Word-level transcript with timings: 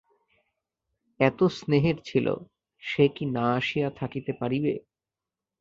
এত 1.19 1.39
স্নেহের 1.57 1.97
ছিল, 2.05 2.27
সে 2.83 3.05
কি 3.15 3.25
না 3.27 3.45
আসিয়া 3.55 3.89
থাকিতে 3.91 4.31
পারিবে। 4.33 4.73